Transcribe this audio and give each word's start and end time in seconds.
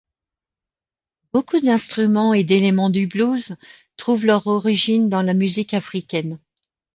Beaucoup 1.31 1.59
d'instruments 1.59 2.33
et 2.33 2.43
d'éléments 2.43 2.89
du 2.89 3.05
blues 3.05 3.55
trouvent 3.97 4.25
leur 4.25 4.47
origine 4.47 5.09
dans 5.09 5.21
la 5.21 5.35
musique 5.35 5.75
africaine. 5.75 6.39